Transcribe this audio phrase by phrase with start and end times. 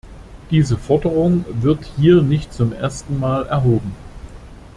[0.49, 3.93] Diese Forderung wird hier nicht zum ersten Mal erhoben.